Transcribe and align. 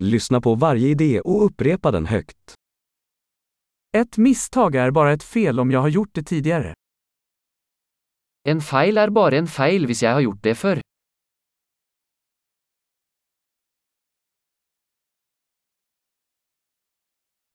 Lyssna 0.00 0.40
på 0.40 0.54
varje 0.54 0.88
idé 0.88 1.20
och 1.20 1.44
upprepa 1.44 1.90
den 1.90 2.06
högt. 2.06 2.54
Ett 3.92 4.16
misstag 4.18 4.74
är 4.74 4.90
bara 4.90 5.12
ett 5.12 5.22
fel 5.22 5.60
om 5.60 5.70
jag 5.70 5.80
har 5.80 5.88
gjort 5.88 6.10
det 6.12 6.22
tidigare. 6.22 6.74
En 8.44 8.60
feil 8.60 8.98
er 8.98 9.10
bare 9.10 9.38
en 9.38 9.46
feil 9.46 9.86
hvis 9.86 10.02
jeg 10.02 10.12
har 10.14 10.20
gjort 10.20 10.42
det 10.42 10.54
før. 10.54 10.80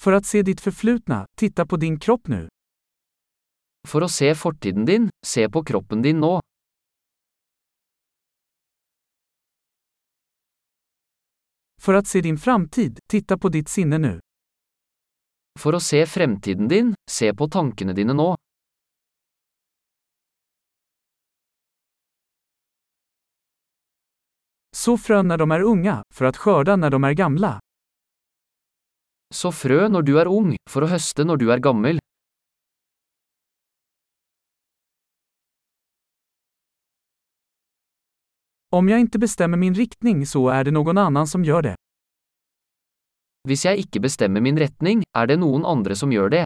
För 0.00 0.12
att 0.12 0.26
se 0.26 0.42
ditt 0.42 0.60
förflutna, 0.60 1.26
titta 1.36 1.66
på 1.66 1.76
din 1.76 1.98
kropp 1.98 2.28
nu. 2.28 2.48
For 3.88 4.02
å 4.02 4.08
se 4.08 4.34
fortiden 4.34 4.84
din, 4.84 5.10
se 5.26 5.48
på 5.48 5.64
kroppen 5.64 6.02
din 6.02 6.20
nå. 6.20 6.40
För 11.80 11.94
att 11.94 12.06
se 12.06 12.20
din 12.20 12.38
framtid, 12.38 12.98
titta 13.10 13.38
på 13.38 13.48
ditt 13.48 13.68
sinne 13.68 13.98
nu. 13.98 14.20
For 15.58 15.74
å 15.74 15.80
se 15.80 16.06
fremtiden 16.06 16.68
din, 16.68 16.94
se 17.10 17.34
på 17.34 17.48
tankene 17.48 17.92
dine 17.92 18.12
nå. 18.12 18.36
Så 24.76 24.98
frön 24.98 25.28
när 25.28 25.38
de 25.38 25.50
är 25.50 25.60
unga, 25.60 26.02
för 26.14 26.24
att 26.24 26.36
skörda 26.36 26.76
när 26.76 26.90
de 26.90 27.04
är 27.04 27.12
gamla. 27.12 27.60
Så 29.34 29.52
frø 29.52 29.88
når 29.88 30.02
du 30.02 30.16
er 30.20 30.26
ung, 30.26 30.56
for 30.70 30.82
å 30.82 30.88
høste 30.90 31.24
når 31.24 31.36
du 31.36 31.50
er 31.54 31.60
gammel. 31.62 31.99
Om 38.72 38.88
jag 38.88 39.00
inte 39.00 39.18
bestämmer 39.18 39.58
min 39.58 39.74
riktning 39.74 40.26
så 40.26 40.48
är 40.48 40.64
det 40.64 40.70
någon 40.70 40.98
annan 40.98 41.26
som 41.26 41.44
gör 41.44 41.62
det. 41.62 41.74
Hvis 43.48 43.64
jeg 43.64 43.78
ikke 43.82 44.00
bestemmer 44.00 44.40
min 44.40 44.58
retning, 44.58 45.02
er 45.18 45.26
det 45.26 45.40
noen 45.40 45.64
andre 45.66 45.96
som 45.96 46.12
gjør 46.12 46.28
det. 46.30 46.44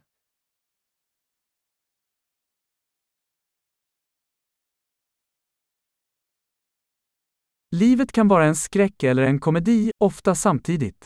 Livet 7.77 8.13
kan 8.13 8.29
vara 8.29 8.47
en 8.47 8.57
skräck 8.57 9.03
eller 9.03 9.23
en 9.23 9.41
komedi, 9.41 9.91
ofta 10.01 10.35
samtidigt. 10.35 11.05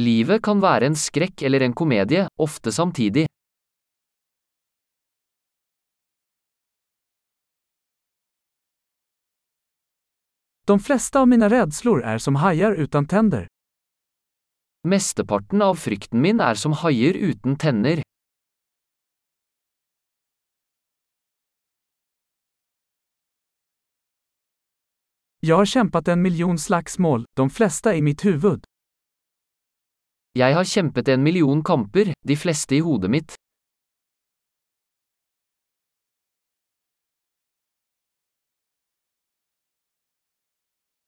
Livet 0.00 0.42
kan 0.42 0.60
være 0.60 0.86
en 0.86 0.96
skrekk 0.96 1.42
eller 1.42 1.60
en 1.60 1.72
komedie, 1.72 2.28
ofte 2.36 2.72
samtidig. 2.72 3.26
De 10.70 10.80
flesta 10.80 11.20
av 11.20 11.28
mina 11.28 11.48
rädslor 11.48 12.02
är 12.02 12.18
som 12.18 12.36
hajar 12.36 12.72
utan 12.72 13.06
tänder. 13.06 13.46
Mesteparten 14.88 15.62
av 15.62 15.74
frykten 15.74 16.20
min 16.20 16.40
er 16.40 16.54
som 16.54 16.72
haier 16.72 17.14
uten 17.14 17.56
tenner. 17.56 18.02
Jag 25.40 25.56
har 25.56 25.66
kämpat 25.66 26.08
en 26.08 26.22
miljon 26.22 26.58
slagsmål, 26.58 27.24
de 27.36 27.50
flesta 27.50 27.94
i 27.96 28.02
mitt 28.02 28.24
huvud. 28.24 28.64
Jeg 30.32 30.54
har 30.54 30.64
kjempet 30.64 31.08
en 31.08 31.22
million 31.22 31.64
kamper, 31.64 32.14
de 32.22 32.36
fleste 32.36 32.76
i 32.76 32.80
hodet 32.80 33.10
mitt. 33.10 33.34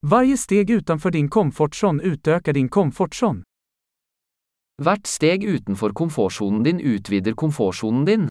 Varje 0.06 0.36
steg 0.36 0.70
utanför 0.70 1.10
din 1.10 1.28
komfortzon 1.28 2.00
utökar 2.00 2.52
din 2.52 2.68
komfortzon. 2.68 3.42
Hvert 4.82 5.06
steg 5.06 5.44
utenfor 5.44 5.90
komfortsonen 5.90 6.62
din 6.62 6.80
utvider 6.80 7.32
komfortsonen 7.32 8.04
din. 8.04 8.28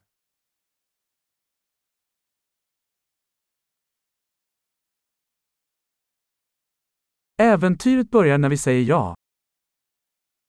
Äventyret 7.42 8.10
börjar 8.10 8.38
när 8.38 8.48
vi 8.48 8.56
säger 8.56 8.82
ja. 8.82 9.14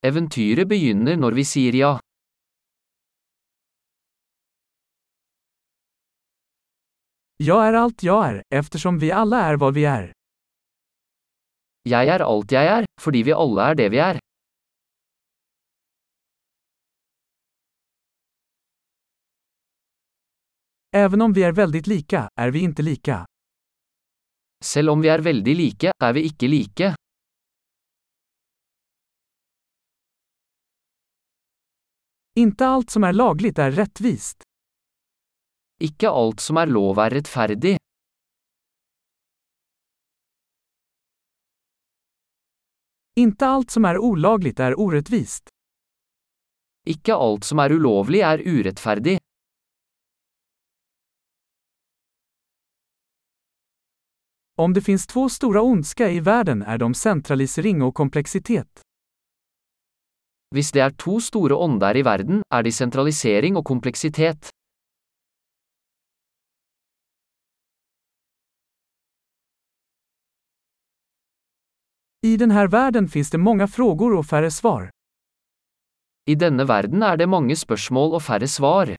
Eventyret 0.05 0.67
begynner 0.67 1.17
når 1.17 1.31
vi 1.31 1.45
sier 1.45 1.73
ja. 1.73 1.99
Jag 7.37 7.67
är 7.67 7.73
allt 7.73 8.03
jag 8.03 8.25
är, 8.27 8.43
eftersom 8.49 8.99
vi 8.99 9.11
alla 9.11 9.41
är 9.41 9.57
vad 9.57 9.73
vi 9.73 9.85
är. 9.85 10.22
Jeg 11.83 12.07
er 12.07 12.21
alt 12.23 12.51
jeg 12.51 12.67
er, 12.71 12.85
fordi 13.01 13.21
vi 13.27 13.33
alle 13.35 13.63
er 13.71 13.75
det 13.75 13.89
vi 13.91 13.99
er. 13.99 14.19
Även 20.95 21.21
om 21.21 21.33
vi 21.33 21.43
är 21.43 21.51
väldigt 21.51 21.87
lika, 21.87 22.29
är 22.35 22.51
vi 22.51 22.59
inte 22.59 22.81
lika. 22.81 23.25
Selv 24.63 24.89
om 24.89 25.01
vi 25.01 25.09
er 25.09 25.19
veldig 25.19 25.55
like, 25.55 25.91
er 26.03 26.13
vi 26.13 26.23
ikke 26.29 26.47
like. 26.47 26.95
Inte 32.35 32.65
allt 32.65 32.89
som 32.89 33.03
är 33.03 33.13
lagligt 33.13 33.59
är 33.59 33.71
rättvist. 33.71 34.43
Ikke 35.81 36.09
alt 36.09 36.39
som 36.39 36.57
er 36.57 36.65
lov 36.65 36.99
er 36.99 37.09
rettferdig. 37.09 37.82
Inte 43.15 43.47
allt 43.47 43.71
som 43.71 43.85
är 43.85 43.97
olagligt 43.97 44.59
är 44.59 44.79
orättvist. 44.79 45.49
Ikke 46.85 47.13
alt 47.13 47.45
som 47.45 47.59
er 47.59 47.71
ulovlig 47.71 48.19
er 48.19 48.41
urettferdig. 48.41 49.19
Om 54.57 54.73
det 54.73 54.81
finns 54.81 55.07
två 55.07 55.29
stora 55.29 55.61
ondska 55.61 56.09
i 56.09 56.19
världen 56.19 56.61
är 56.61 56.77
de 56.77 56.93
centralisering 56.93 57.81
och 57.81 57.95
komplexitet. 57.95 58.81
Hvis 60.55 60.71
det 60.71 60.81
er 60.81 60.89
to 60.89 61.19
store 61.21 61.55
ånder 61.55 61.97
i 61.97 62.01
verden, 62.01 62.41
er 62.49 62.63
de 62.63 62.71
sentralisering 62.71 63.57
og 63.57 63.65
kompleksitet. 63.65 64.49
I 72.25 72.37
den 72.37 72.51
här 72.51 72.67
världen 72.67 73.07
finns 73.07 73.29
det 73.29 73.37
många 73.37 73.67
frågor 73.67 74.15
och 74.15 74.25
färre 74.25 74.51
svar. 74.51 74.89
I 76.25 76.35
denne 76.35 76.63
verden 76.65 77.03
er 77.03 77.17
det 77.17 77.27
mange 77.27 77.55
spørsmål 77.55 78.13
og 78.15 78.21
færre 78.23 78.47
svar. 78.47 78.95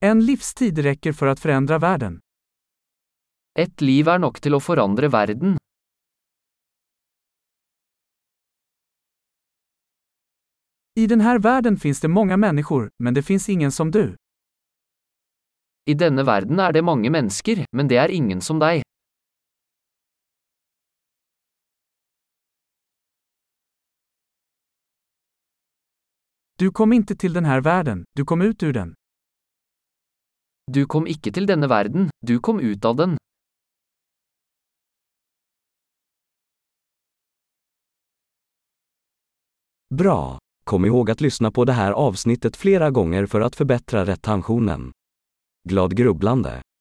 En 0.00 0.24
livstid 0.26 0.78
räcker 0.78 1.12
för 1.12 1.26
att 1.26 1.40
förändra 1.40 1.78
världen. 1.78 2.20
Et 3.58 3.80
liv 3.80 4.08
er 4.08 4.18
nok 4.18 4.40
til 4.40 4.54
å 4.54 4.60
forandre 4.60 5.08
verden. 5.08 5.58
I 10.94 11.06
den 11.06 11.20
här 11.20 11.38
världen 11.38 11.76
finns 11.76 12.00
det 12.00 12.08
många 12.08 12.36
människor, 12.36 12.90
men 12.98 13.14
det 13.14 13.22
finns 13.22 13.48
ingen 13.48 13.72
som 13.72 13.90
du. 13.90 14.16
I 15.86 15.94
denne 15.94 16.24
verden 16.26 16.60
er 16.60 16.72
det 16.72 16.84
mange 16.84 17.10
mennesker, 17.10 17.64
men 17.72 17.88
det 17.88 17.98
er 17.98 18.12
ingen 18.12 18.40
som 18.40 18.60
deg. 18.60 18.82
Du 26.60 26.70
kom 26.70 26.92
inte 26.92 27.16
till 27.16 27.32
den 27.32 27.44
här 27.44 27.60
världen, 27.60 28.04
du 28.12 28.24
kom 28.24 28.42
ut 28.42 28.62
ur 28.62 28.72
den. 28.72 28.94
Du 30.66 30.86
kom 30.86 31.06
ikke 31.06 31.32
til 31.32 31.46
denne 31.48 31.66
verden, 31.66 32.10
du 32.20 32.38
kom 32.40 32.60
ut 32.60 32.84
av 32.84 32.96
den. 32.96 33.16
Bra! 39.94 40.38
Kom 40.64 40.84
ihåg 40.84 41.10
att 41.10 41.20
lyssna 41.20 41.50
på 41.50 41.64
det 41.64 41.72
här 41.72 41.92
avsnittet 41.92 42.56
flera 42.56 42.90
gånger 42.90 43.26
för 43.26 43.40
att 43.40 43.56
förbättra 43.56 44.04
retentionen. 44.04 44.92
Glad 45.62 45.92
grubblande! 45.92 46.60